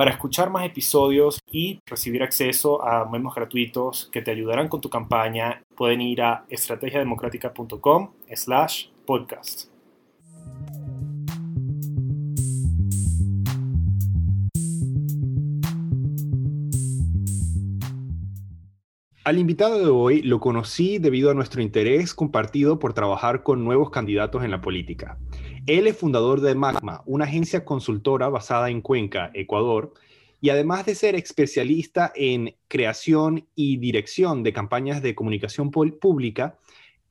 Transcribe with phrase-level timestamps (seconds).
[0.00, 4.88] Para escuchar más episodios y recibir acceso a memos gratuitos que te ayudarán con tu
[4.88, 9.68] campaña, pueden ir a estrategiademocrática.com slash podcast.
[19.22, 23.90] Al invitado de hoy lo conocí debido a nuestro interés compartido por trabajar con nuevos
[23.90, 25.18] candidatos en la política.
[25.70, 29.94] Él es fundador de Magma, una agencia consultora basada en Cuenca, Ecuador,
[30.40, 36.58] y además de ser especialista en creación y dirección de campañas de comunicación pública,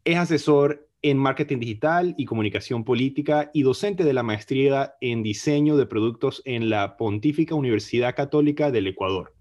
[0.03, 5.77] es asesor en marketing digital y comunicación política y docente de la maestría en diseño
[5.77, 9.33] de productos en la Pontífica Universidad Católica del Ecuador.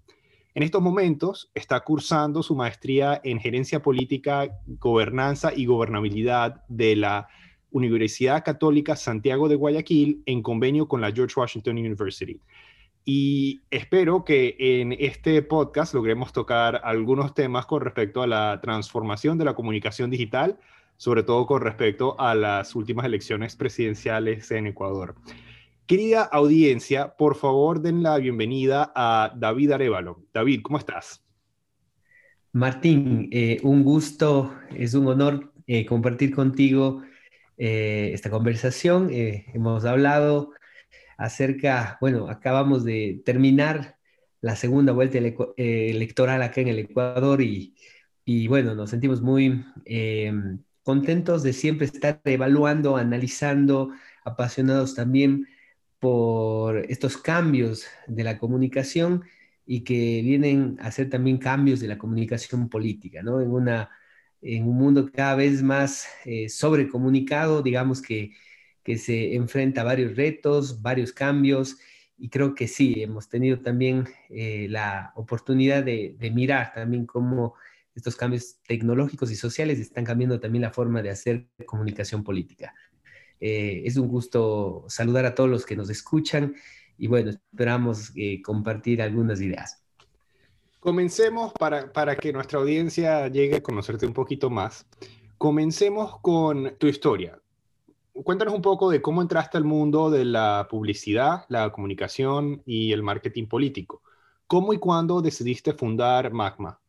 [0.55, 7.27] En estos momentos está cursando su maestría en gerencia política, gobernanza y gobernabilidad de la
[7.71, 12.39] Universidad Católica Santiago de Guayaquil en convenio con la George Washington University.
[13.05, 19.37] Y espero que en este podcast logremos tocar algunos temas con respecto a la transformación
[19.37, 20.59] de la comunicación digital,
[20.97, 25.15] sobre todo con respecto a las últimas elecciones presidenciales en Ecuador.
[25.87, 30.21] Querida audiencia, por favor den la bienvenida a David Arevalo.
[30.31, 31.25] David, ¿cómo estás?
[32.51, 37.01] Martín, eh, un gusto, es un honor eh, compartir contigo
[37.59, 39.09] eh, esta conversación.
[39.11, 40.53] Eh, hemos hablado
[41.17, 43.97] acerca, bueno, acabamos de terminar
[44.41, 47.75] la segunda vuelta eh, electoral acá en el Ecuador y,
[48.23, 49.65] y bueno, nos sentimos muy
[50.83, 53.91] contentos de siempre estar evaluando, analizando,
[54.23, 55.45] apasionados también
[55.99, 59.25] por estos cambios de la comunicación
[59.65, 63.41] y que vienen a ser también cambios de la comunicación política, ¿no?
[63.41, 63.89] En una
[64.41, 68.31] en un mundo cada vez más eh, sobrecomunicado, digamos que,
[68.83, 71.77] que se enfrenta a varios retos, varios cambios,
[72.17, 77.55] y creo que sí, hemos tenido también eh, la oportunidad de, mirar también cómo
[77.95, 82.73] estos cambios tecnológicos y sociales están cambiando también la forma de hacer comunicación política.
[83.39, 86.55] Eh, es un gusto saludar a todos los que nos escuchan
[86.97, 88.11] y bueno, esperamos
[88.43, 89.78] compartir algunas ideas.
[90.79, 94.87] Comencemos para, para que nuestra audiencia llegue a conocerte un poquito más.
[95.37, 97.39] Comencemos con tu historia.
[98.23, 103.03] Cuéntanos un poco de cómo entraste al mundo de la publicidad, la comunicación y el
[103.03, 104.01] marketing político.
[104.47, 106.79] ¿Cómo y cuándo decidiste fundar Magma?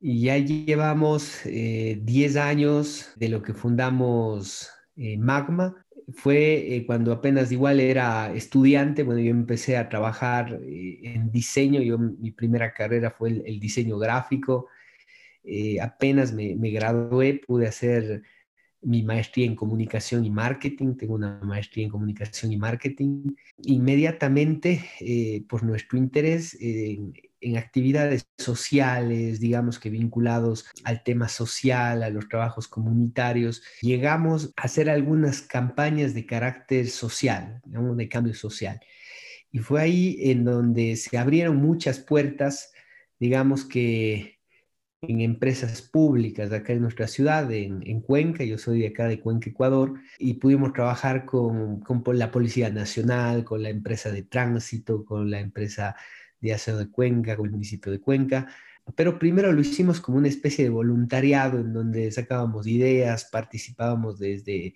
[0.00, 7.52] Ya llevamos 10 eh, años de lo que fundamos eh, Magma fue eh, cuando apenas
[7.52, 13.10] igual era estudiante, bueno, yo empecé a trabajar eh, en diseño, yo mi primera carrera
[13.10, 14.68] fue el, diseño gráfico,
[15.44, 18.22] eh, apenas me, me, gradué, pude hacer
[18.80, 23.34] mi maestría en comunicación y marketing, tengo una maestría en comunicación y marketing.
[23.64, 26.56] Inmediatamente, por nuestro interés
[27.40, 34.52] en en actividades sociales, digamos que vinculados al tema social, a los trabajos comunitarios, llegamos
[34.56, 38.80] a hacer algunas campañas de carácter social, digamos, de cambio social.
[39.50, 42.72] Y fue ahí en donde se abrieron muchas puertas,
[43.18, 44.38] digamos que
[45.00, 49.20] en empresas públicas de acá en nuestra ciudad, en, Cuenca, yo soy de acá de
[49.20, 55.04] Cuenca, Ecuador, y pudimos trabajar con, con la Policía Nacional, con la empresa de tránsito,
[55.04, 55.94] con la empresa
[56.40, 58.48] de Aseo de Cuenca, con el municipio de Cuenca,
[58.94, 64.74] pero primero lo hicimos como una especie de voluntariado en donde sacábamos ideas, participábamos desde,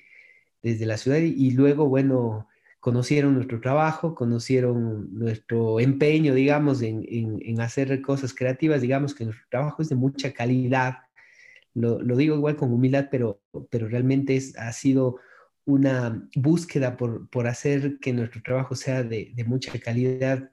[0.63, 2.49] desde la ciudad y, luego, bueno,
[2.81, 9.47] conocieron nuestro trabajo, conocieron nuestro empeño, digamos, en, en, hacer cosas creativas, digamos que nuestro
[9.51, 10.99] trabajo es de mucha calidad,
[11.75, 15.17] lo, lo digo igual con humildad, pero, pero realmente es, ha sido
[15.65, 20.51] una búsqueda por, por hacer que nuestro trabajo sea de, de mucha calidad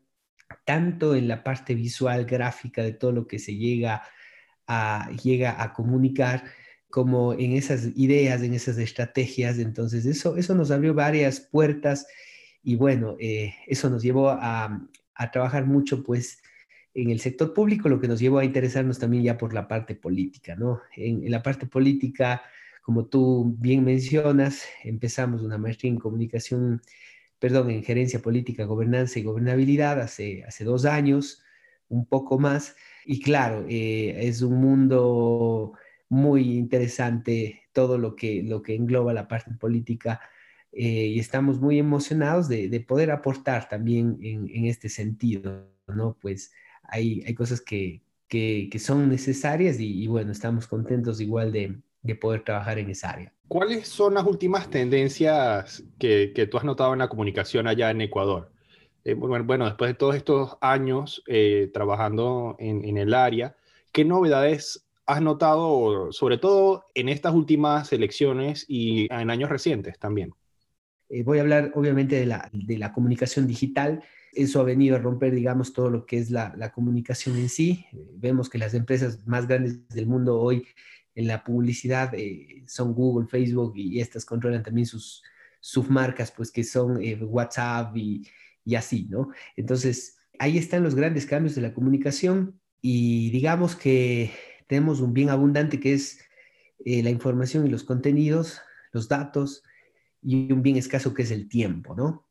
[0.66, 4.04] tanto en la parte visual, gráfica de todo lo que se llega
[4.68, 6.44] a, llega a comunicar,
[6.90, 9.60] como en esas ideas, en esas estrategias.
[9.60, 12.08] Entonces, eso, eso nos abrió varias puertas
[12.64, 16.42] y bueno, eh, eso nos llevó a, a, trabajar mucho, pues,
[16.94, 19.96] en el sector público, lo que nos llevó a interesarnos también ya por la parte
[19.96, 20.82] política, ¿no?
[20.96, 22.42] En, en la parte política,
[22.82, 26.82] como tú bien mencionas, empezamos una maestría en comunicación
[27.40, 31.44] perdón, en gerencia política, gobernanza y gobernabilidad hace, hace dos años.
[31.90, 32.76] un poco más.
[33.06, 35.74] Y claro, eh, es un mundo
[36.10, 40.22] muy interesante todo lo que, lo que engloba la parte política
[40.72, 46.18] eh, y estamos muy emocionados de, poder aportar también en, este sentido, ¿no?
[46.22, 46.52] Pues
[46.84, 52.44] hay, hay cosas que, que, son necesarias y, bueno, estamos contentos igual de, de, poder
[52.44, 53.34] trabajar en esa área.
[53.50, 58.00] ¿Cuáles son las últimas tendencias que, que tú has notado en la comunicación allá en
[58.02, 58.52] Ecuador?
[59.04, 63.56] Eh, bueno, después de todos estos años eh, trabajando en, en el área,
[63.92, 70.32] ¿qué novedades has notado, sobre todo en estas últimas elecciones y en años recientes también?
[71.10, 74.04] Eh, voy a hablar obviamente de la, de la, comunicación digital.
[74.34, 77.86] Eso ha venido a romper, digamos, todo lo que es la, comunicación en sí.
[77.92, 80.66] Eh, vemos que las empresas más grandes del mundo hoy
[81.16, 85.24] en la publicidad eh, son Google, Facebook y estas controlan también sus
[85.60, 88.26] submarcas, pues que son WhatsApp y,
[88.64, 89.30] y así, ¿no?
[89.58, 94.32] Entonces, ahí están los grandes cambios de la comunicación y digamos que
[94.68, 96.20] tenemos un bien abundante que es
[96.86, 98.62] la información y los contenidos,
[98.94, 99.64] los datos,
[100.22, 102.29] y un bien escaso que es el tiempo, ¿no?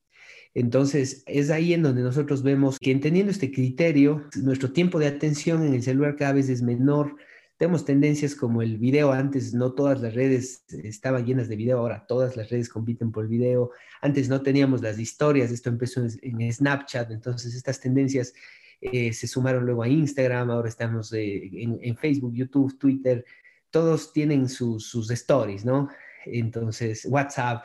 [0.55, 5.63] Entonces, es ahí en donde nosotros vemos que entendiendo este criterio, nuestro tiempo de atención
[5.63, 7.17] en el celular cada vez es menor.
[7.59, 9.13] Tenemos tendencias como el video.
[9.13, 13.25] Antes no todas las redes estaban llenas de video, ahora todas las redes compiten por
[13.25, 13.71] el video.
[14.01, 18.33] Antes no teníamos las historias, esto empezó en Snapchat, entonces estas tendencias
[18.81, 23.25] eh, se sumaron luego a Instagram, ahora estamos eh, en, Facebook, YouTube, Twitter,
[23.71, 25.89] todos tienen sus stories, ¿no?
[26.33, 27.65] entonces WhatsApp.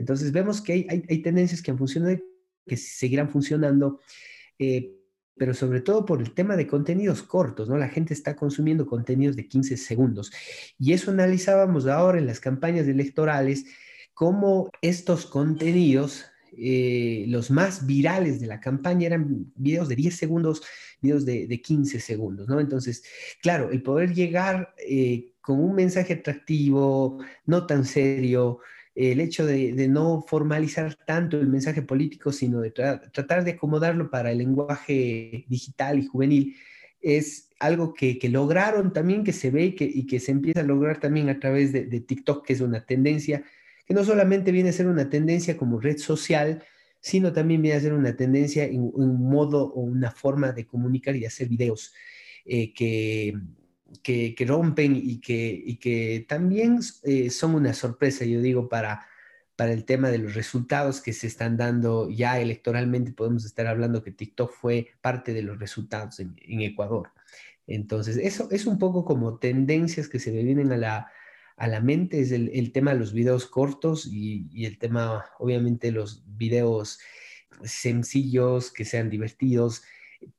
[0.00, 2.22] Entonces vemos que hay, hay, tendencias que han funcionado y
[2.66, 4.00] que seguirán funcionando,
[4.58, 4.96] eh,
[5.36, 7.76] pero sobre todo por el tema de contenidos cortos, ¿no?
[7.76, 10.32] La gente está consumiendo contenidos de 15 segundos.
[10.78, 13.66] Y eso analizábamos ahora en las campañas electorales,
[14.14, 16.24] cómo estos contenidos
[16.56, 20.62] eh, los más virales de la campaña eran videos de 10 segundos,
[21.00, 22.58] videos de, de 15 segundos, ¿no?
[22.58, 23.04] Entonces,
[23.40, 28.60] claro, el poder llegar eh, con un mensaje atractivo, no tan serio,
[28.94, 34.32] el hecho de, no formalizar tanto el mensaje político, sino de tratar de acomodarlo para
[34.32, 36.56] el lenguaje digital y juvenil,
[37.00, 41.28] es algo que, lograron también, que se ve y que, se empieza a lograr también
[41.28, 43.44] a través de, de, TikTok, que es una tendencia,
[43.86, 46.62] que no solamente viene a ser una tendencia como red social,
[47.00, 51.16] sino también viene a ser una tendencia en un modo o una forma de comunicar
[51.16, 51.94] y de hacer videos
[52.44, 53.34] eh, que,
[54.02, 59.06] que, rompen y que, y que también eh, son una sorpresa, yo digo, para,
[59.56, 63.12] para el tema de los resultados que se están dando ya electoralmente.
[63.12, 67.10] Podemos estar hablando que TikTok fue parte de los resultados en, Ecuador.
[67.66, 71.12] Entonces, eso es un poco como tendencias que se me vienen a la,
[71.56, 75.92] a la mente, es el, tema de los videos cortos y, y, el tema, obviamente,
[75.92, 76.98] los videos
[77.62, 79.82] sencillos, que sean divertidos,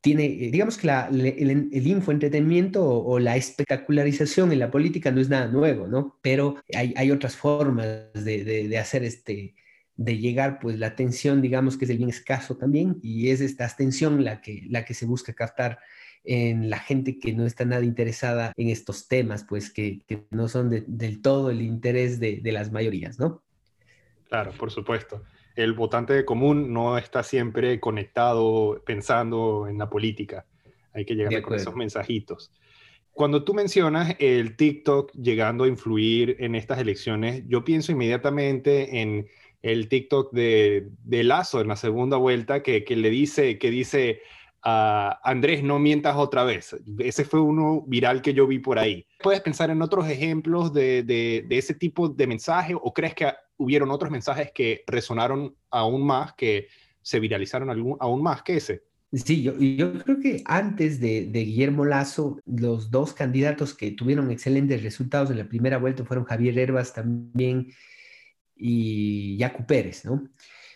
[0.02, 5.30] tiene, eh, digamos que el, el, infoentretenimiento o, la espectacularización en la política no es
[5.30, 6.20] nada nuevo, ¿no?
[6.22, 9.56] Pero hay, hay otras formas de, de, hacer este,
[9.96, 13.66] de llegar, pues la atención, digamos que es el bien escaso también, y es esta
[13.66, 15.80] atención la que, la que se busca captar
[16.24, 20.70] en la gente que no está nada interesada en estos temas, pues que, no son
[20.70, 23.44] del todo el interés de, de las mayorías, ¿no?
[24.30, 25.24] Claro, por supuesto
[25.56, 30.46] el votante común no está siempre conectado pensando en la política.
[30.94, 32.52] Hay que llegar con esos mensajitos.
[33.14, 39.28] Cuando tú mencionas el TikTok llegando a influir en estas elecciones, yo pienso inmediatamente en
[39.62, 44.22] el TikTok de, de Lazo en la segunda vuelta que, que le dice, que dice,
[44.64, 46.76] a Andrés, no mientas otra vez.
[47.00, 49.06] Ese fue uno viral que yo vi por ahí.
[49.22, 53.32] ¿Puedes pensar en otros ejemplos de, de, de ese tipo de mensaje o crees que
[53.62, 56.68] hubieron otros mensajes que resonaron aún más, que
[57.02, 58.84] se viralizaron aún más que ese.
[59.14, 65.30] Sí, yo, creo que antes de, Guillermo Lazo, los dos candidatos que tuvieron excelentes resultados
[65.32, 67.74] en la primera vuelta fueron Javier Herbas también
[68.56, 70.30] y Yacu Pérez, ¿no?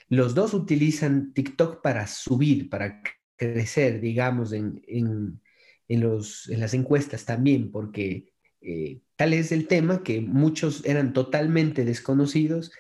[0.10, 3.02] Los dos utilizan TikTok para subir, para
[3.38, 5.40] crecer, digamos, en, en,
[5.88, 8.34] en las encuestas también, porque
[8.66, 12.72] eh, tal es el tema que muchos eran totalmente desconocidos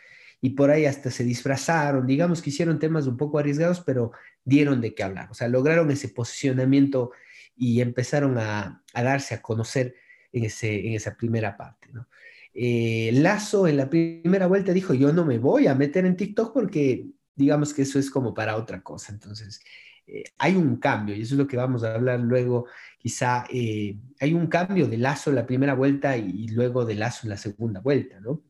[0.42, 4.12] y por ahí hasta se disfrazaron, digamos que hicieron temas un poco arriesgados, pero
[4.44, 7.12] dieron de qué hablar, o sea, lograron ese posicionamiento
[7.56, 9.96] y empezaron a, darse a conocer
[10.32, 11.90] en, ese, en esa primera parte.
[11.94, 12.08] ¿no?
[12.54, 16.54] Eh, Lazo en la primera vuelta dijo, yo no me voy a meter en TikTok
[16.54, 19.14] porque digamos que eso es como para otra cosa.
[19.14, 19.62] Entonces,
[20.08, 22.68] eh, hay un cambio, y eso es lo que vamos a hablar luego,
[23.00, 27.22] quizá eh, hay un cambio de Lazo en la primera vuelta y, luego de Lazo
[27.24, 28.42] en la segunda vuelta, ¿no?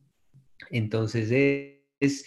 [0.70, 1.30] Entonces
[2.00, 2.24] es,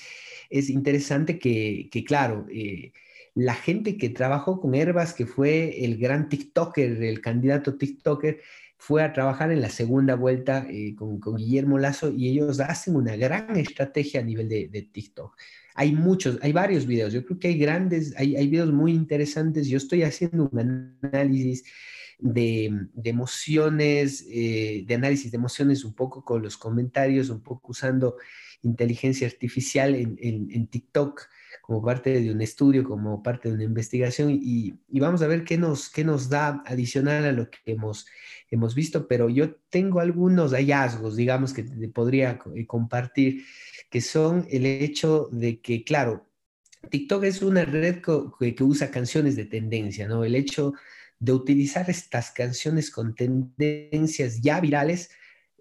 [0.49, 2.91] es interesante que, claro, eh,
[3.35, 8.41] la gente que trabajó con Herbas, que fue el gran TikToker, el candidato TikToker,
[8.81, 13.17] fue a trabajar en la segunda vuelta eh, con, Guillermo Lazo y ellos hacen una
[13.17, 15.35] gran estrategia a nivel de, TikTok.
[15.75, 19.77] Hay muchos, hay varios videos, yo creo que hay grandes, hay, videos muy interesantes, yo
[19.77, 21.65] estoy haciendo un análisis
[22.19, 28.15] de, emociones, eh, de análisis de emociones un poco con los comentarios, un poco usando
[28.61, 31.27] inteligencia artificial en, en TikTok
[31.61, 35.57] como parte de un estudio, como parte de una investigación y, vamos a ver qué
[35.57, 38.07] nos, qué nos da adicional a lo que hemos,
[38.49, 41.63] hemos visto, pero yo tengo algunos hallazgos, digamos, que
[41.93, 43.43] podría eh, compartir,
[43.89, 46.27] que son el hecho de que, claro,
[46.89, 50.23] TikTok es una red que, que usa canciones de tendencia, ¿no?
[50.23, 50.73] El hecho
[51.19, 55.11] de utilizar estas canciones con tendencias ya virales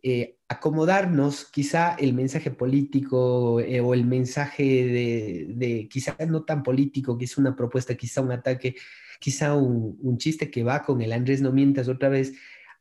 [0.03, 7.19] eh, acomodarnos quizá el mensaje político eh, o el mensaje de, quizá no tan político,
[7.19, 8.77] que es una propuesta, quizá un ataque,
[9.21, 12.35] quizá un, chiste que va con el Andrés no mientas otra vez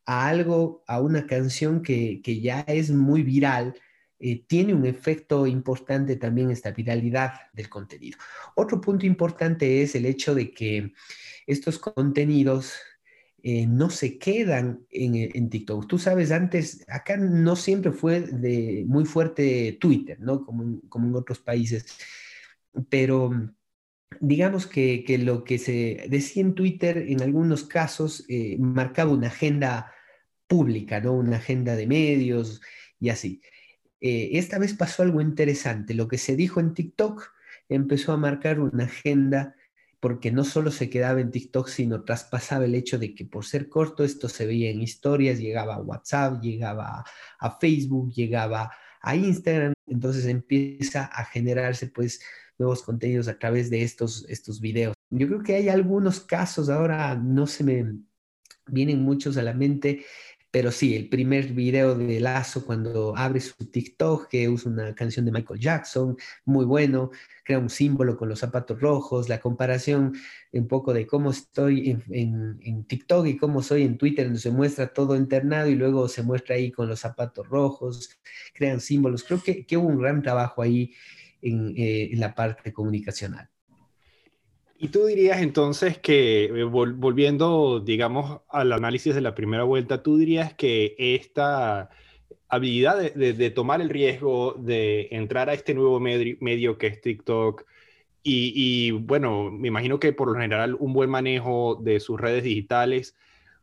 [0.06, 3.76] a algo, a una canción que, ya es muy viral,
[4.20, 8.18] eh, tiene un efecto importante también esta viralidad del contenido.
[8.56, 10.94] Otro punto importante es el hecho de que
[11.46, 12.76] estos contenidos
[13.50, 15.88] eh, no se quedan eh, en, TikTok.
[15.88, 20.46] Tú sabes, antes, acá no siempre fue de muy fuerte Twitter, ¿no?
[20.46, 21.86] Como en, como en otros países,
[22.90, 23.32] pero
[24.20, 29.94] digamos que, lo que se decía en Twitter en algunos casos eh, marcaba una agenda
[30.48, 31.14] pública, ¿no?
[31.14, 32.62] Una agenda de medios
[33.00, 33.42] y así.
[34.02, 35.94] esta vez pasó algo interesante.
[35.94, 37.32] Lo que se dijo en TikTok
[37.70, 39.56] empezó a marcar una agenda
[40.08, 43.68] porque no solo se quedaba en TikTok, sino traspasaba el hecho de que por ser
[43.68, 47.04] corto esto se veía en historias, llegaba a WhatsApp, llegaba
[47.40, 48.72] a Facebook, llegaba
[49.02, 52.22] a Instagram, entonces empieza a generarse pues
[52.58, 54.94] nuevos contenidos a través de estos, estos videos.
[55.10, 57.98] Yo creo que hay algunos casos, ahora no se me
[58.66, 60.06] vienen muchos a la mente,
[60.50, 65.26] pero sí, el primer video de Lazo cuando abre su TikTok, que usa una canción
[65.26, 67.12] de Michael Jackson, muy bueno,
[67.44, 70.14] crea un símbolo con los zapatos rojos, la comparación
[70.54, 74.88] un poco de cómo estoy en, TikTok y cómo soy en Twitter, donde se muestra
[74.94, 78.20] todo internado y luego se muestra ahí con los zapatos rojos,
[78.54, 79.24] crean símbolos.
[79.24, 80.94] Creo que, que hubo un gran trabajo ahí
[81.42, 83.50] en, eh, en la parte comunicacional.
[84.80, 90.18] Y tú dirías entonces que, eh, volviendo, digamos, al análisis de la primera vuelta, tú
[90.18, 91.90] dirías que esta
[92.48, 97.66] habilidad de, tomar el riesgo de entrar a este nuevo medio, que es TikTok,
[98.24, 103.16] y, bueno, me imagino que por lo general un buen manejo de sus redes digitales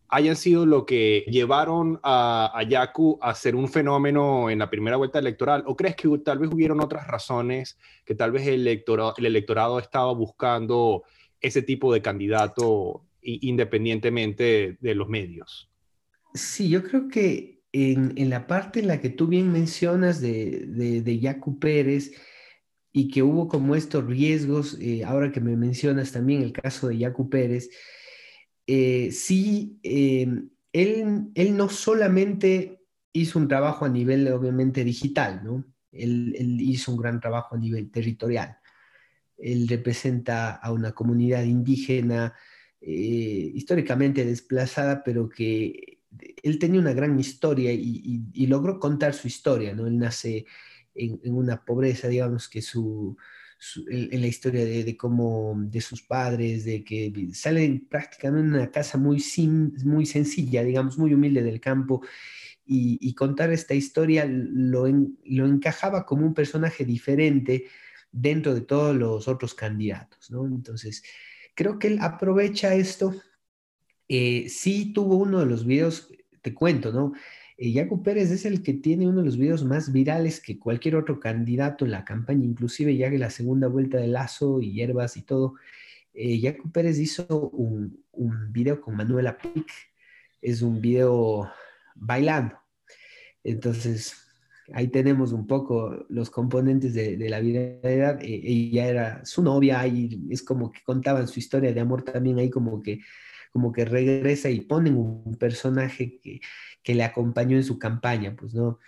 [0.08, 4.96] hayan sido lo que llevaron a, a Yaku a ser un fenómeno en la primera
[4.96, 5.64] vuelta electoral?
[5.66, 9.78] ¿O crees que tal vez hubieron otras razones que tal vez el electorado, el electorado
[9.78, 11.04] estaba buscando
[11.40, 15.70] ese tipo de candidato independientemente de los medios?
[16.34, 21.40] Sí, yo creo que en, la parte en la que tú bien mencionas de, de,
[21.61, 22.12] Pérez
[22.92, 26.99] y que hubo como estos riesgos, eh, ahora que me mencionas también el caso de
[26.99, 27.70] Yacu Pérez,
[28.66, 32.80] eh, sí, em, él, él, no solamente
[33.12, 35.64] hizo un trabajo a nivel obviamente digital, ¿no?
[35.92, 38.59] Él, hizo un gran trabajo a nivel territorial.
[39.38, 42.35] Él representa a una comunidad indígena
[42.80, 46.00] eh, históricamente desplazada, pero que
[46.42, 49.87] él tenía una gran historia y, logró contar su historia, ¿no?
[49.87, 50.47] Él nace
[50.94, 53.16] en una pobreza, digamos que su,
[53.88, 58.99] en la historia de, cómo, de sus padres, de que salen prácticamente en una casa
[58.99, 59.23] muy,
[59.85, 62.02] muy sencilla, digamos, muy humilde del campo,
[62.66, 67.66] y, contar esta historia lo, lo, encajaba como un personaje diferente
[68.11, 70.47] dentro de todos los otros candidatos, ¿no?
[70.47, 71.02] Entonces,
[71.54, 73.14] creo que él aprovecha esto.
[74.09, 77.12] Eh, sí tuvo uno de los videos, te cuento, ¿no?
[77.56, 81.20] Eh, Pérez es el que tiene uno de los videos más virales que cualquier otro
[81.20, 85.23] candidato en la campaña, inclusive ya que la segunda vuelta de Lazo y Hierbas y
[85.23, 85.54] todo.
[86.14, 89.66] Eh, Pérez hizo un, un, video con Manuela Pic,
[90.42, 91.50] es un video
[91.94, 92.56] bailando.
[93.44, 94.25] Entonces,
[94.73, 98.23] ahí tenemos un poco los componentes de, la viralidad.
[98.23, 102.38] Eh, ella era su novia y es como que contaban su historia de amor también
[102.38, 103.00] ahí como que
[103.54, 106.40] como que regresa y ponen un personaje que,
[106.82, 108.80] que le acompañó en su campaña, pues, ¿no?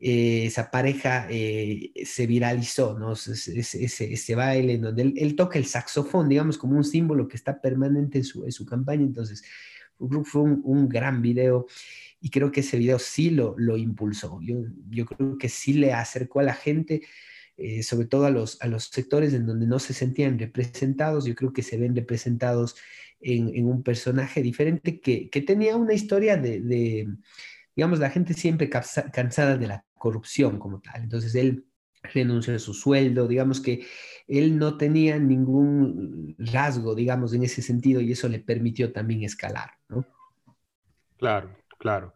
[0.00, 3.14] Eh, esa pareja eh, se viralizó, ¿no?
[3.14, 7.60] Ese, ese, baile en donde él, toca el saxofón, digamos, como un símbolo que está
[7.60, 9.02] permanente en su, en su campaña.
[9.02, 9.42] Entonces,
[10.22, 11.66] fue un, un, gran video
[12.20, 14.38] y creo que ese video sí lo, lo impulsó.
[14.40, 17.02] Yo, yo creo que sí le acercó a la gente
[17.58, 21.24] eh, sobre todo a los, a los sectores en donde no se sentían representados.
[21.24, 22.76] Yo creo que se ven representados
[23.20, 27.06] en, un personaje diferente que, tenía una historia de,
[27.74, 31.02] digamos, la gente siempre cansada de la corrupción como tal.
[31.02, 31.64] Entonces él
[32.14, 33.84] renunció a su sueldo, digamos que
[34.28, 39.70] él no tenía ningún rasgo, digamos, en ese sentido y eso le permitió también escalar,
[39.88, 40.04] ¿no?
[41.16, 42.12] Claro, claro.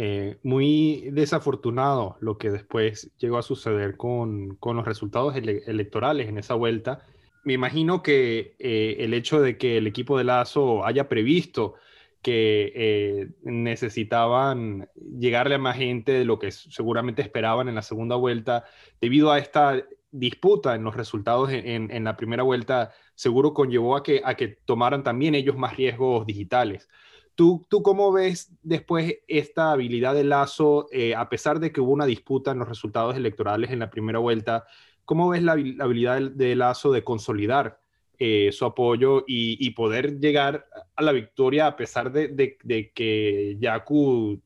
[0.00, 6.54] Eh, muy desafortunado lo que después llegó a suceder con, los resultados electorales en esa
[6.54, 7.04] vuelta.
[7.48, 11.76] Me imagino que eh, el hecho de que el equipo de Lazo haya previsto
[12.20, 18.16] que eh, necesitaban llegarle a más gente de lo que seguramente esperaban en la segunda
[18.16, 18.64] vuelta,
[19.00, 24.20] debido a esta disputa en los resultados en, la primera vuelta, seguro conllevó a que,
[24.22, 26.86] a que tomaran también ellos más riesgos digitales.
[27.34, 31.92] ¿Tú, ¿Tú cómo ves después esta habilidad de Lazo, eh, a pesar de que hubo
[31.92, 34.66] una disputa en los resultados electorales en la primera vuelta,
[35.08, 37.80] cómo ves la, habilidad de, Lazo de consolidar
[38.18, 44.38] eh, su apoyo y, poder llegar a la victoria a pesar de, que Yaku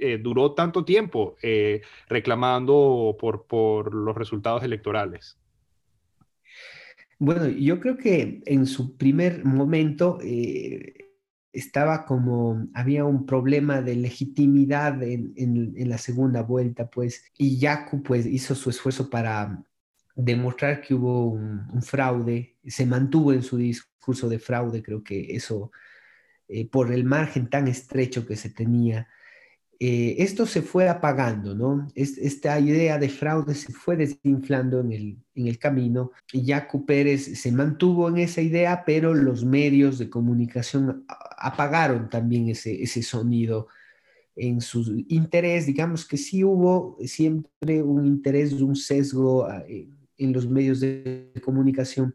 [0.00, 1.36] eh, duró tanto tiempo
[2.08, 5.38] reclamando por, por los resultados electorales?
[7.20, 10.18] Bueno, yo creo que en su primer momento
[11.52, 18.26] estaba como, había un problema de legitimidad en, la segunda vuelta, pues, y Yaku pues
[18.26, 19.62] hizo su esfuerzo para
[20.18, 25.70] demostrar que hubo un, fraude, se mantuvo en su discurso de fraude, creo que eso,
[26.48, 29.08] eh, por el margen tan estrecho que se tenía,
[29.80, 31.86] eh, esto se fue apagando, ¿no?
[31.94, 36.10] esta idea de fraude se fue desinflando en el, en el camino
[36.84, 43.02] Pérez se mantuvo en esa idea, pero los medios de comunicación apagaron también ese, ese
[43.02, 43.68] sonido
[44.34, 49.62] en su interés, digamos que sí hubo siempre un interés, un sesgo ah,
[50.18, 52.14] en los medios de comunicación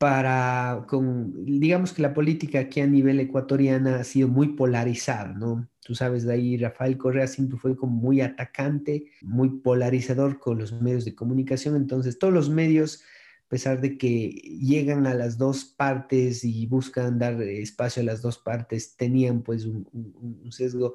[0.00, 5.68] para, con, digamos que la política aquí a nivel ecuatoriana ha sido muy polarizada, ¿no?
[5.84, 10.72] Tú sabes, de ahí Rafael Correa siempre fue como muy atacante, muy polarizador con los
[10.72, 13.02] medios de comunicación, entonces todos los medios,
[13.44, 18.22] a pesar de que llegan a las dos partes y buscan dar espacio a las
[18.22, 19.86] dos partes, tenían pues un,
[20.50, 20.94] sesgo.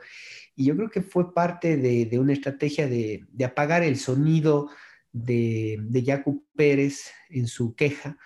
[0.56, 4.70] Y yo creo que fue parte de, una estrategia de, apagar el sonido
[5.16, 8.18] de, de Yacu Pérez en su queja,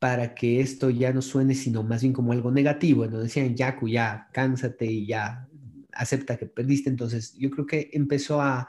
[0.00, 3.20] para que esto ya no suene sino más bien como algo negativo, ¿no?
[3.20, 5.48] Decían, Yaku, ya, cánsate y ya,
[5.92, 6.90] acepta que perdiste.
[6.90, 8.68] Entonces, yo creo que empezó a,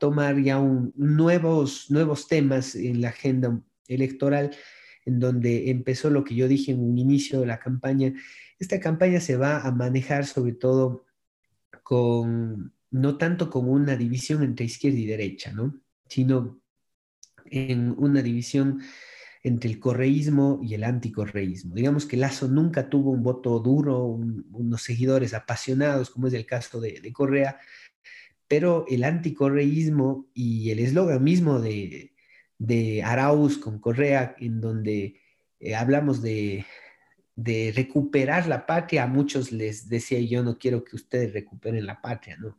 [0.00, 0.58] tomar ya
[0.96, 4.50] nuevos, nuevos temas en la agenda electoral,
[5.04, 8.14] en donde empezó lo que yo dije en un inicio de la campaña.
[8.58, 11.04] Esta campaña se va a manejar sobre todo
[11.82, 15.83] con, no tanto como una división entre izquierda y derecha, ¿no?
[16.14, 16.60] Sino
[17.46, 18.80] en una división
[19.42, 21.74] entre el correísmo y el anticorreísmo.
[21.74, 26.80] Digamos que Lazo nunca tuvo un voto duro, unos seguidores apasionados, como es el caso
[26.80, 27.58] de, Correa,
[28.48, 32.14] pero el anticorreísmo y el eslogan mismo de,
[32.58, 35.20] de, Arauz con Correa, en donde
[35.60, 36.64] eh, hablamos de,
[37.74, 42.36] recuperar la patria, a muchos les decía yo no quiero que ustedes recuperen la patria,
[42.36, 42.56] ¿no?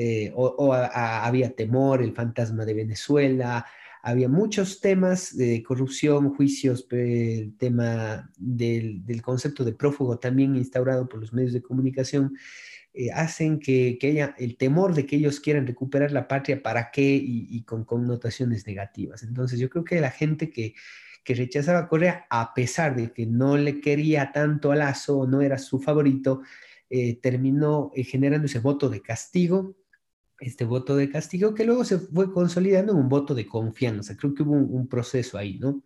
[0.00, 3.66] Eh, o, había temor, el fantasma de Venezuela,
[4.00, 11.18] había muchos temas de corrupción, juicios, el tema del, concepto de prófugo también instaurado por
[11.18, 12.36] los medios de comunicación,
[12.94, 17.20] eh, hacen que, haya el temor de que ellos quieran recuperar la patria, ¿para qué?
[17.20, 19.24] Y, con connotaciones negativas.
[19.24, 20.74] Entonces yo creo que la gente que,
[21.26, 25.58] rechazaba a Correa, a pesar de que no le quería tanto a Lazo, no era
[25.58, 26.40] su favorito,
[26.88, 29.76] eh, terminó generando ese voto de castigo
[30.40, 34.16] este voto de castigo que luego se fue consolidando en un voto de confianza.
[34.16, 35.82] Creo que hubo un, proceso ahí, ¿no?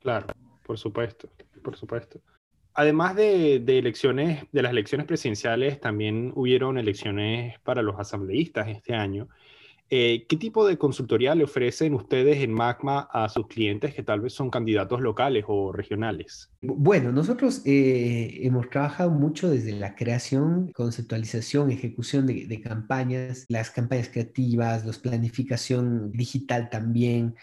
[0.00, 0.26] Claro,
[0.64, 1.30] por supuesto,
[1.62, 2.20] por supuesto.
[2.74, 8.94] Además de, de, elecciones, de las elecciones presidenciales, también hubieron elecciones para los asambleístas este
[8.94, 9.28] año.
[9.90, 14.20] Eh, ¿Qué tipo de consultoría le ofrecen ustedes en Magma a sus clientes que tal
[14.20, 16.50] vez son candidatos locales o regionales?
[16.60, 24.10] Bueno, nosotros eh, hemos trabajado mucho desde la creación, conceptualización, ejecución de, campañas, las campañas
[24.10, 27.34] creativas, la planificación digital también.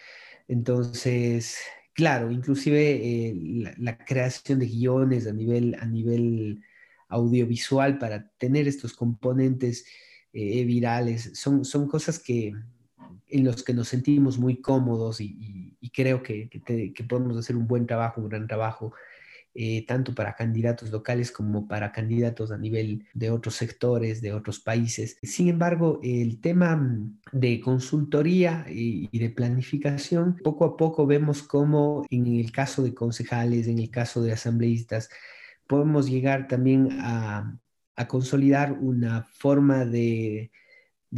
[0.48, 1.58] Entonces,
[1.94, 6.62] claro, inclusive eh, la, creación de guiones a nivel
[7.10, 9.86] audiovisual para tener estos componentes
[10.38, 12.54] eh, virales, son, son cosas que,
[13.30, 16.50] en los que nos sentimos muy cómodos y, creo que,
[17.08, 18.94] podemos hacer un buen trabajo, un gran trabajo.
[19.58, 24.60] eh, tanto para candidatos locales como para candidatos a nivel de otros sectores, de otros
[24.60, 25.18] países.
[25.24, 26.78] Sin embargo, el tema
[27.32, 33.68] de consultoría y, de planificación, poco a poco vemos cómo en el caso de concejales,
[33.68, 35.10] en el caso de asambleístas,
[35.68, 37.58] podemos llegar también a,
[38.08, 40.52] consolidar una forma de,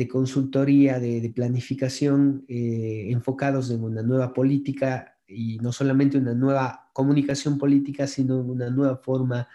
[0.10, 7.58] consultoría, de, planificación eh, enfocados en una nueva política y no solamente una nueva comunicación
[7.58, 9.48] política, sino una nueva forma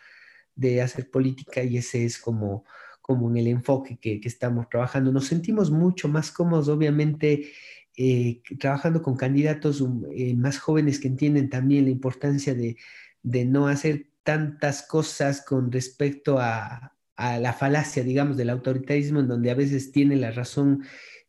[0.54, 2.64] de hacer política y ese es como,
[3.00, 5.12] como en el enfoque que, estamos trabajando.
[5.12, 7.52] Nos sentimos mucho más cómodos, obviamente,
[7.96, 12.76] eh, trabajando con candidatos um, eh, más jóvenes que entienden también la importancia de,
[13.22, 19.28] de no hacer tantas cosas con respecto a, a, la falacia, digamos, del autoritarismo, en
[19.28, 20.84] donde a veces tiene la razón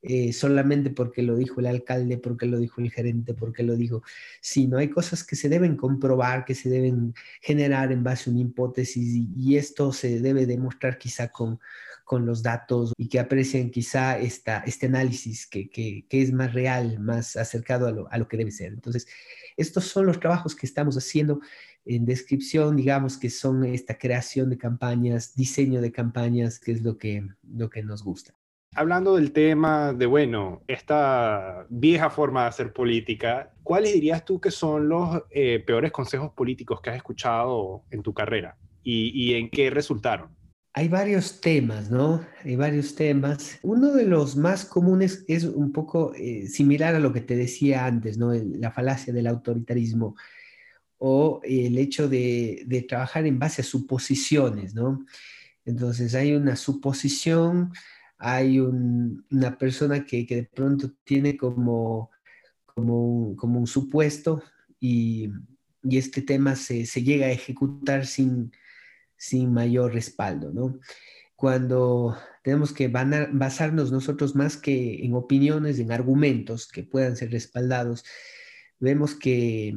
[0.05, 4.03] eh, solamente porque lo dijo el alcalde, porque lo dijo el gerente, porque lo dijo,
[4.41, 8.41] sino hay cosas que se deben comprobar, que se deben generar en base a una
[8.41, 11.59] hipótesis y, esto se debe demostrar quizá con,
[12.13, 16.53] con los datos y que aprecien quizá esta, este análisis que, que, que es más
[16.53, 18.71] real, más acercado a lo, a lo que debe ser.
[18.71, 19.07] Entonces,
[19.57, 21.39] estos son los trabajos que estamos haciendo
[21.85, 26.99] en descripción, digamos que son esta creación de campañas, diseño de campañas, que es lo
[26.99, 28.35] que, lo que nos gusta
[28.75, 34.51] hablando del tema de, bueno, esta vieja forma de hacer política, ¿cuáles dirías tú que
[34.51, 39.71] son los eh, peores consejos políticos que has escuchado en tu carrera y, en qué
[39.71, 40.29] resultaron?
[40.73, 42.25] Hay varios temas, ¿no?
[42.43, 43.59] Hay varios temas.
[43.61, 47.85] Uno de los más comunes es un poco eh, similar a lo que te decía
[47.85, 48.33] antes, ¿no?
[48.33, 50.15] la falacia del autoritarismo
[50.97, 55.05] o el hecho de, trabajar en base a suposiciones, ¿no?
[55.65, 57.71] Entonces hay una suposición
[58.25, 62.09] hay una persona que, de pronto tiene como,
[62.65, 64.41] como, un, supuesto
[64.79, 65.29] y,
[65.83, 68.53] este tema se, llega a ejecutar sin,
[69.17, 70.79] sin mayor respaldo, ¿no?
[71.35, 78.05] Cuando tenemos que basarnos nosotros más que en opiniones, en argumentos que puedan ser respaldados,
[78.79, 79.75] vemos que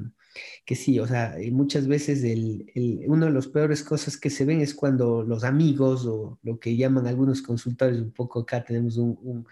[0.64, 2.66] que sí, o sea, muchas veces el,
[3.07, 6.77] una de las peores cosas que se ven es cuando los amigos o lo que
[6.77, 9.46] llaman algunos consultores, un poco acá tenemos un,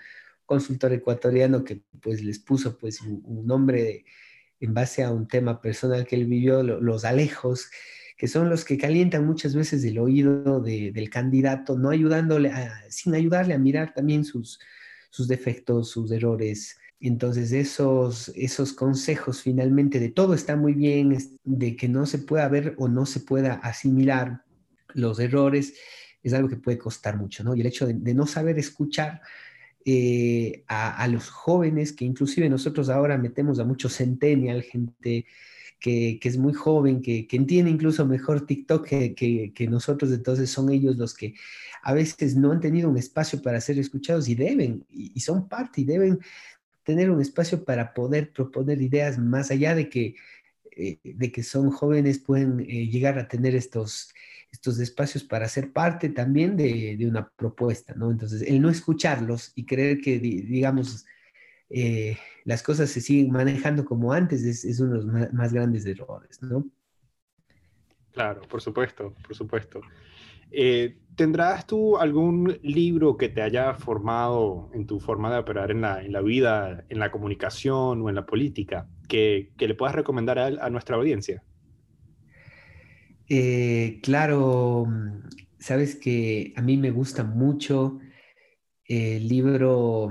[0.47, 4.05] consultor ecuatoriano que pues les puso pues un, nombre
[4.61, 7.71] en base a un tema personal que él vivió, los alejos,
[8.17, 12.53] que son los que calientan muchas veces el oído del candidato, no ayudándole,
[12.89, 14.61] sin ayudarle a mirar también sus,
[15.11, 21.77] sus defectos, sus errores, entonces esos, esos consejos finalmente de todo está muy bien, de
[21.77, 24.43] que no se pueda ver o no se pueda asimilar
[24.95, 25.75] los errores,
[26.23, 27.55] es algo que puede costar mucho, ¿no?
[27.55, 29.21] Y el hecho de, no saber escuchar
[29.85, 35.27] eh, a, los jóvenes, que inclusive nosotros ahora metemos a muchos centennial, gente
[35.81, 41.15] que, es muy joven, que, entiende incluso mejor TikTok que, nosotros, entonces son ellos los
[41.15, 41.35] que
[41.83, 45.83] a veces no han tenido un espacio para ser escuchados y deben, y son parte
[45.83, 46.19] y deben
[46.85, 50.15] tener un espacio para poder proponer ideas más allá de que,
[50.77, 54.13] eh, de que son jóvenes, pueden eh, llegar a tener estos,
[54.53, 58.11] estos espacios para ser parte también de, una propuesta, ¿no?
[58.11, 61.07] Entonces, el no escucharlos y creer que, digamos,
[61.71, 65.87] eh, las cosas se siguen manejando como antes es, es uno de los más, grandes
[65.87, 66.65] errores, ¿no?
[68.13, 69.81] Claro, por supuesto, por supuesto.
[71.17, 76.03] ¿Tendrás tú algún libro que te haya formado en tu forma de operar en la,
[76.03, 80.39] en la vida, en la comunicación o en la política, que, que le puedas recomendar
[80.41, 81.45] a, a nuestra audiencia?
[83.29, 84.87] Eh, claro,
[85.59, 88.01] sabes que a mí me gusta mucho
[88.85, 90.09] el libro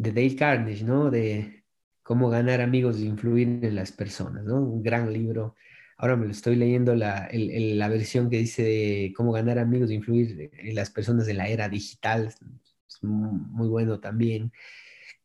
[0.00, 1.10] de Dale Carnegie, ¿no?
[1.10, 1.64] De
[2.02, 4.60] cómo ganar amigos e influir en las personas, ¿no?
[4.60, 5.54] Un gran libro
[6.02, 9.94] Ahora me lo estoy leyendo la, la versión que dice de cómo ganar amigos e
[9.94, 12.34] influir en las personas de la era digital.
[12.88, 14.50] Es muy bueno también.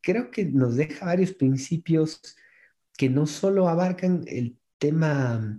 [0.02, 2.36] Creo que nos deja varios principios
[2.98, 5.58] que no solo abarcan el tema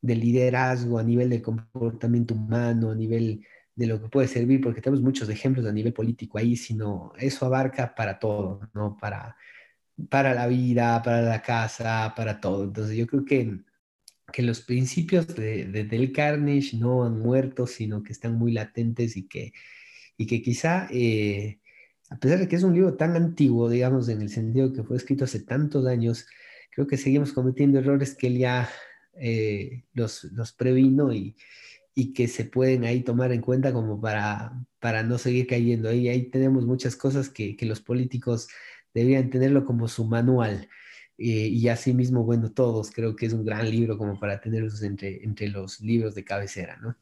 [0.00, 3.44] del liderazgo a nivel de comportamiento humano, a nivel
[3.76, 7.46] de lo que puede servir, porque tenemos muchos ejemplos a nivel político ahí, sino eso
[7.46, 8.96] abarca para todo, ¿no?
[8.96, 9.36] Para,
[10.10, 12.64] para la vida, para la casa, para todo.
[12.64, 13.64] Entonces yo creo que
[14.32, 19.28] que los principios de, del Carnage no han muerto, sino que están muy latentes y
[19.28, 19.52] que,
[20.16, 21.60] y que quizá, eh,
[22.10, 24.96] a pesar de que es un libro tan antiguo, digamos, en el sentido que fue
[24.96, 26.26] escrito hace tantos años,
[26.72, 28.68] creo que seguimos cometiendo errores que él ya
[29.20, 31.36] eh, los, los previno y,
[31.94, 35.88] y que se pueden ahí tomar en cuenta como para, para no seguir cayendo.
[35.88, 38.48] Ahí, ahí tenemos muchas cosas que, que los políticos
[38.92, 40.68] deberían tenerlo como su manual
[41.16, 45.22] Eh, y asimismo, bueno, todos creo que es un gran libro como para tenerlos entre,
[45.24, 46.96] entre los libros de cabecera, ¿no?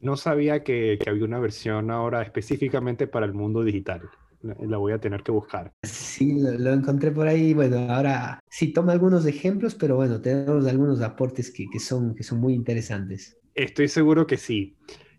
[0.00, 4.10] No sabía que, que había una versión ahora específicamente para el mundo digital
[4.42, 5.72] la voy a tener que buscar.
[5.84, 7.54] Sí, lo, encontré por ahí.
[7.54, 12.22] Bueno, ahora sí toma algunos ejemplos, pero bueno, tenemos algunos aportes que, que son, que
[12.24, 13.38] son muy interesantes.
[13.54, 14.76] Estoy seguro que sí.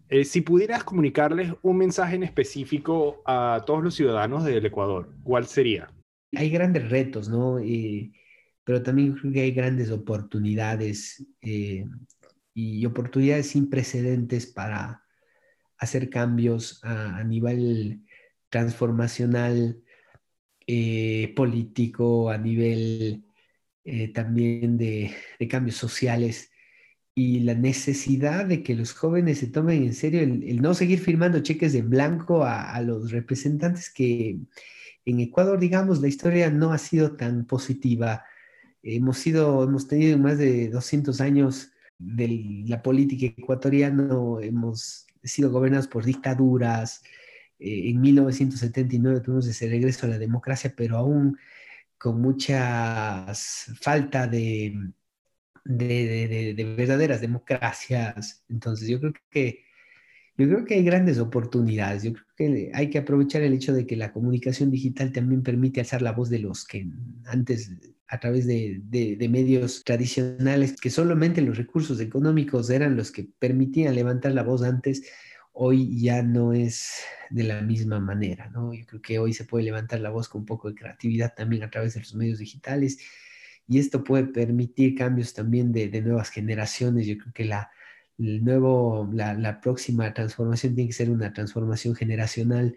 [0.09, 5.45] Eh, si pudieras comunicarles un mensaje en específico a todos los ciudadanos del Ecuador, ¿cuál
[5.45, 5.91] sería?
[6.35, 7.59] Hay grandes retos, ¿no?
[7.59, 8.11] Eh,
[8.63, 11.85] pero también creo que hay grandes oportunidades eh,
[12.53, 15.03] y oportunidades sin precedentes para
[15.77, 18.03] hacer cambios a, nivel
[18.49, 19.81] transformacional,
[21.35, 23.25] político, a nivel
[24.13, 25.13] también de
[25.49, 26.52] cambios sociales
[27.15, 31.41] y la necesidad de que los jóvenes se tomen en serio el, no seguir firmando
[31.41, 34.39] cheques de blanco a, los representantes que
[35.05, 38.23] en Ecuador, digamos, la historia no ha sido tan positiva.
[38.81, 44.09] Hemos, sido, hemos tenido más de 200 años de la política ecuatoriana,
[44.41, 47.03] hemos sido gobernados por dictaduras.
[47.59, 51.37] Eh, en 1979 tuvimos ese regreso a la democracia, pero aún
[51.97, 53.25] con mucha
[53.81, 54.73] falta de,
[55.65, 58.43] de, verdaderas democracias.
[58.49, 59.63] Entonces, yo creo que
[60.35, 62.03] yo creo que hay grandes oportunidades.
[62.03, 65.79] Yo creo que hay que aprovechar el hecho de que la comunicación digital también permite
[65.79, 66.87] alzar la voz de los que
[67.25, 67.71] antes,
[68.07, 73.93] a través de, de, medios tradicionales, que solamente los recursos económicos eran los que permitían
[73.93, 75.03] levantar la voz antes,
[75.51, 78.49] hoy ya no es de la misma manera.
[78.49, 78.73] ¿no?
[78.73, 81.61] Yo creo que hoy se puede levantar la voz con un poco de creatividad también
[81.61, 82.97] a través de los medios digitales
[83.67, 87.07] y esto puede permitir cambios también de, nuevas generaciones.
[87.07, 87.71] Yo creo que la,
[88.19, 92.75] el nuevo, la, próxima transformación tiene que ser una transformación generacional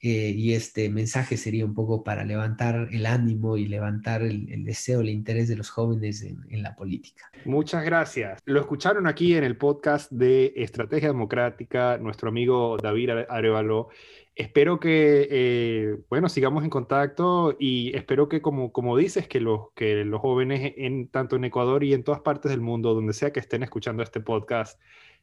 [0.00, 5.00] eh, y este mensaje sería un poco para levantar el ánimo y levantar el, deseo,
[5.00, 7.30] el interés de los jóvenes en, en, la política.
[7.44, 8.40] Muchas gracias.
[8.44, 13.88] Lo escucharon aquí en el podcast de Estrategia Democrática, nuestro amigo David Arevalo
[14.34, 19.70] espero que, eh, bueno, sigamos en contacto y espero que, como, como dices, que los,
[19.74, 23.32] que los jóvenes, en, tanto en Ecuador y en todas partes del mundo, donde sea
[23.32, 24.80] que estén escuchando este podcast,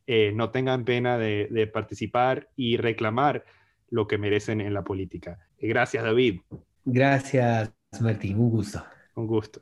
[0.07, 3.45] eh, no tengan pena de, de, participar y reclamar
[3.89, 5.39] lo que merecen en la política.
[5.59, 6.41] Gracias, David.
[6.85, 8.39] Gracias, Martín.
[8.39, 8.83] Un gusto.
[9.15, 9.61] Un gusto.